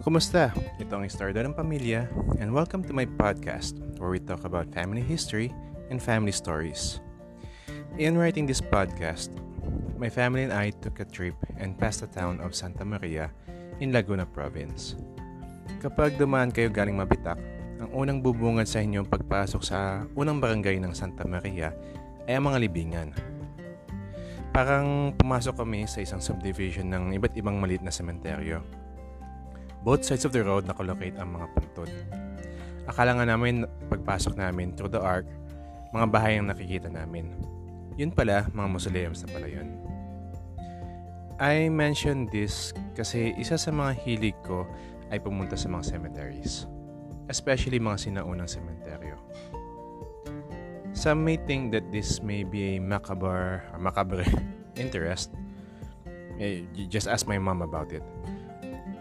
[0.00, 0.48] Kumusta?
[0.80, 2.08] Ito ang Istorya ng Pamilya
[2.40, 5.52] and welcome to my podcast where we talk about family history
[5.92, 7.04] and family stories.
[8.00, 9.28] In writing this podcast,
[10.00, 13.28] my family and I took a trip and passed the town of Santa Maria
[13.84, 14.96] in Laguna Province.
[15.84, 17.36] Kapag dumaan kayo galing Mabitak,
[17.76, 21.76] ang unang bubungad sa inyong pagpasok sa unang barangay ng Santa Maria
[22.24, 23.12] ay ang mga libingan.
[24.56, 28.79] Parang pumasok kami sa isang subdivision ng iba't ibang maliit na sementeryo
[29.80, 31.90] Both sides of the road nakalocate ang mga puntod.
[32.84, 35.24] Akala nga namin pagpasok namin through the arc,
[35.96, 37.32] mga bahay ang nakikita namin.
[37.96, 39.68] Yun pala, mga mausoleums na pala yun.
[41.40, 44.68] I mentioned this kasi isa sa mga hilig ko
[45.08, 46.68] ay pumunta sa mga cemeteries.
[47.32, 49.16] Especially mga sinaunang sementeryo.
[50.92, 54.26] Some may think that this may be a macabre or macabre
[54.76, 55.32] interest.
[56.36, 58.04] Eh, just ask my mom about it.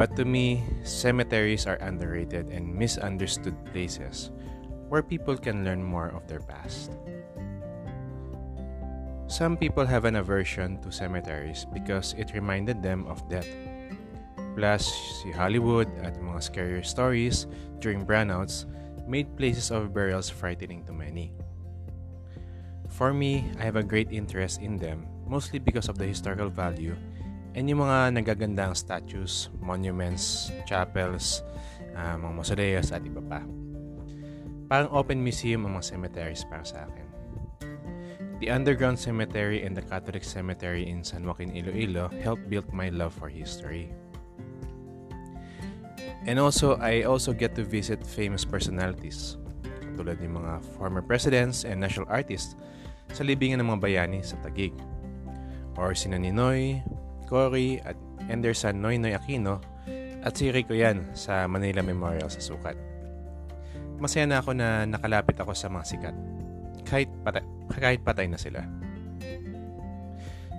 [0.00, 4.32] But to me, cemeteries are underrated and misunderstood places
[4.88, 6.96] where people can learn more of their past.
[9.28, 13.44] Some people have an aversion to cemeteries because it reminded them of death.
[14.56, 14.88] Plus,
[15.20, 17.44] si Hollywood at mga scary stories
[17.84, 18.64] during brownouts
[19.04, 21.36] made places of burials frightening to many.
[22.88, 26.96] For me, I have a great interest in them, mostly because of the historical value
[27.58, 31.42] And yung mga nagagandang statues, monuments, chapels,
[31.98, 33.42] uh, mga mausoleos at iba pa.
[34.70, 37.06] Parang open museum ang mga cemeteries para sa akin.
[38.38, 43.12] The underground cemetery and the Catholic cemetery in San Joaquin, Iloilo helped build my love
[43.12, 43.92] for history.
[46.24, 49.36] And also, I also get to visit famous personalities,
[49.98, 52.56] tulad ng mga former presidents and national artists
[53.12, 54.72] sa libingan ng mga bayani sa Tagig.
[55.76, 56.80] Or sina Ninoy,
[57.30, 57.94] Cory at
[58.26, 59.62] Anderson Noynoy Aquino
[60.26, 62.74] at si Rico yan sa Manila Memorial sa Sukat.
[64.02, 66.16] Masaya na ako na nakalapit ako sa mga sikat.
[66.82, 67.44] Kahit patay,
[67.78, 68.66] kahit patay na sila.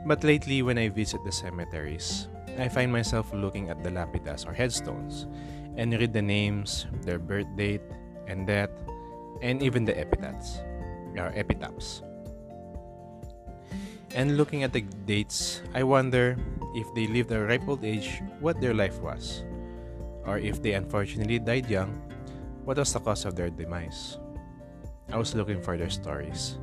[0.08, 2.26] But lately, when I visit the cemeteries,
[2.58, 5.30] I find myself looking at the lapidas or headstones
[5.78, 7.86] and read the names, their birth date,
[8.26, 8.74] and death,
[9.46, 10.58] and even the epitaphs.
[11.18, 12.02] Or epitaphs.
[14.14, 16.36] And looking at the dates, I wonder
[16.74, 19.44] if they lived a ripe old age, what their life was.
[20.26, 21.92] Or if they unfortunately died young,
[22.64, 24.18] what was the cause of their demise.
[25.12, 26.58] I was looking for their stories.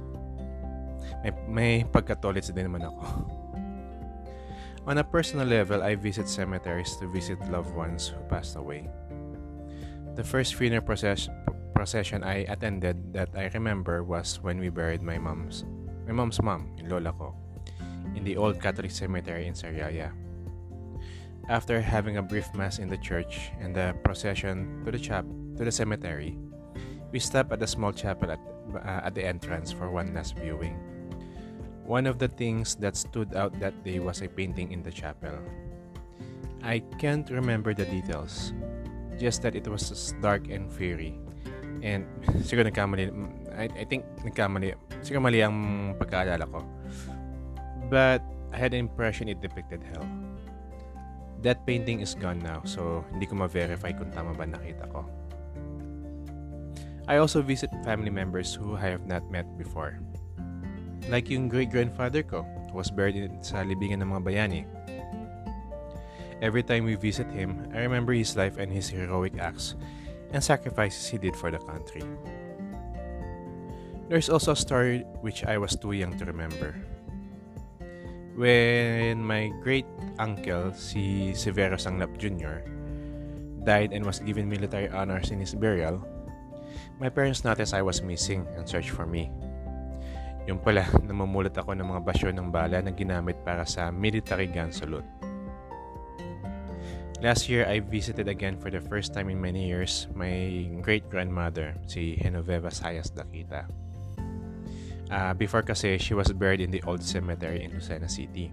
[1.22, 3.02] May, may pagkatolits din naman ako.
[4.88, 8.88] On a personal level, I visit cemeteries to visit loved ones who passed away.
[10.16, 11.28] The first funeral process,
[11.74, 15.62] procession I attended that I remember was when we buried my mom's
[16.08, 17.36] my mom's mom, yung lola ko,
[18.14, 20.12] in the old Catholic cemetery in Sariaya.
[21.48, 25.24] After having a brief mass in the church and the procession to the chap
[25.56, 26.36] to the cemetery,
[27.10, 28.40] we stopped at the small chapel at,
[28.74, 30.76] uh, at the entrance for one last viewing.
[31.88, 35.32] One of the things that stood out that day was a painting in the chapel.
[36.62, 38.52] I can't remember the details,
[39.16, 41.16] just that it was dark and fiery.
[41.80, 42.04] And
[42.44, 43.08] siguro nagkamali,
[43.56, 46.60] I, I think nagkamali Siguro mali ang pagkaalala ko.
[47.88, 48.20] But
[48.52, 50.04] I had an impression it depicted hell.
[51.42, 55.06] That painting is gone now, so hindi ko ma-verify kung tama ba nakita ko.
[57.08, 59.96] I also visit family members who I have not met before.
[61.08, 64.62] Like yung great-grandfather ko, who was buried sa libingan ng mga bayani.
[66.44, 69.74] Every time we visit him, I remember his life and his heroic acts
[70.36, 72.04] and sacrifices he did for the country.
[74.12, 76.76] There's also a story which I was too young to remember.
[78.38, 79.90] When my great
[80.22, 82.62] uncle, si Severo Sanglap Jr.,
[83.66, 85.98] died and was given military honors in his burial,
[87.02, 89.26] my parents noticed I was missing and searched for me.
[90.46, 94.70] Yung pala, namumulat ako ng mga basyo ng bala na ginamit para sa military gun
[94.70, 95.06] salute.
[97.18, 102.14] Last year, I visited again for the first time in many years my great-grandmother, si
[102.22, 103.66] Genoveva Sayas Dakita.
[105.08, 108.52] Uh, before kasi, she was buried in the old cemetery in Lucena City.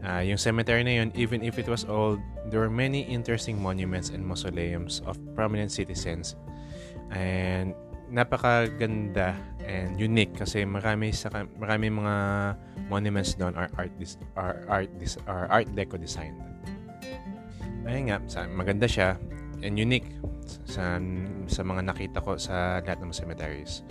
[0.00, 4.10] Uh, yung cemetery na yun, even if it was old, there were many interesting monuments
[4.10, 6.38] and mausoleums of prominent citizens.
[7.10, 7.74] And
[8.08, 9.36] napakaganda
[9.68, 11.28] and unique kasi marami sa
[11.60, 12.14] marami mga
[12.88, 16.40] monuments doon are art dis, are art dis, are art deco designed.
[17.84, 19.16] Ayun nga, sa, maganda siya
[19.60, 20.08] and unique
[20.64, 20.96] sa
[21.50, 23.84] sa mga nakita ko sa lahat ng cemeteries.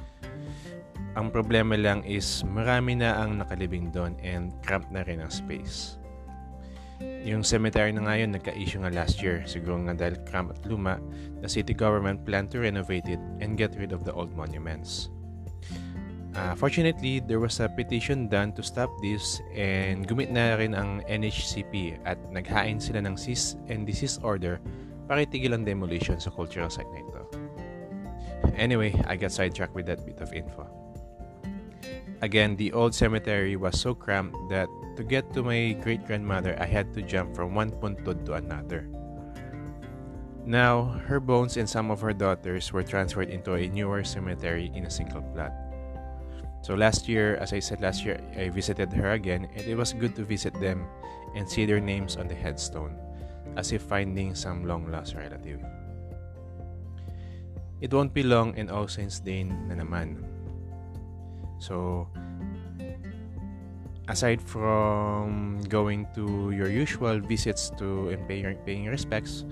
[1.18, 5.98] Ang problema lang is marami na ang nakalibing doon and cramped na rin ang space.
[7.26, 11.02] Yung cemetery na ngayon nagka-issue nga last year, siguro nga dahil cramp at luma,
[11.42, 15.10] the city government planned to renovate it and get rid of the old monuments.
[16.38, 21.02] Uh, fortunately, there was a petition done to stop this and gumit na rin ang
[21.10, 24.62] NHCP at naghain sila ng cease and desist order
[25.10, 27.22] para itigil ang demolition sa cultural site na ito.
[28.54, 30.70] Anyway, I got sidetracked with that bit of info.
[32.22, 34.68] Again, the old cemetery was so cramped that
[34.98, 38.90] to get to my great grandmother, I had to jump from one puntod to another.
[40.48, 44.86] Now, her bones and some of her daughters were transferred into a newer cemetery in
[44.86, 45.54] a single plot.
[46.64, 49.94] So last year, as I said last year, I visited her again and it was
[49.94, 50.88] good to visit them
[51.36, 52.98] and see their names on the headstone,
[53.56, 55.62] as if finding some long lost relative.
[57.80, 60.37] It won't be long and All Saints Day na naman.
[61.60, 62.08] So,
[64.08, 69.46] aside from going to your usual visits to and paying, paying respects,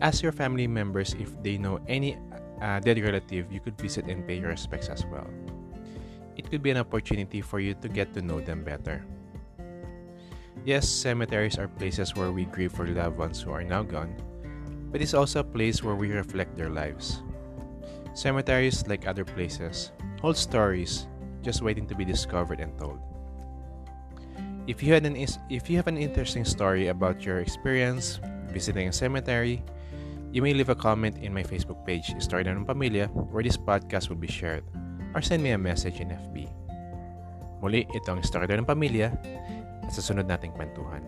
[0.00, 2.16] ask your family members if they know any
[2.62, 5.26] uh, dead relative you could visit and pay your respects as well
[6.38, 9.04] it could be an opportunity for you to get to know them better.
[10.64, 14.14] Yes, cemeteries are places where we grieve for loved ones who are now gone,
[14.90, 17.22] but it's also a place where we reflect their lives.
[18.14, 19.90] Cemeteries, like other places,
[20.22, 21.07] hold stories
[21.42, 23.00] just waiting to be discovered and told.
[24.68, 25.16] If you had an
[25.48, 28.20] if you have an interesting story about your experience
[28.52, 29.64] visiting a cemetery,
[30.32, 34.12] you may leave a comment in my Facebook page, Story ng Pamilya, where this podcast
[34.12, 34.64] will be shared
[35.16, 36.48] or send me a message in FB.
[37.64, 39.10] Muli, ito ang istorya ng pamilya
[39.82, 41.02] at sa sunod nating kwentuhan.